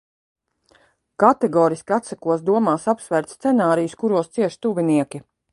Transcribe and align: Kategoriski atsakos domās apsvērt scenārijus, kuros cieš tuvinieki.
Kategoriski 1.23 1.95
atsakos 1.99 2.43
domās 2.49 2.89
apsvērt 2.97 3.37
scenārijus, 3.37 3.97
kuros 4.03 4.35
cieš 4.39 4.61
tuvinieki. 4.67 5.25